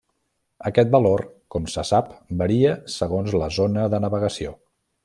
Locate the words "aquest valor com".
0.69-1.67